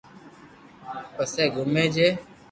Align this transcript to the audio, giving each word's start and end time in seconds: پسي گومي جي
پسي 1.15 1.45
گومي 1.55 1.85
جي 1.95 2.07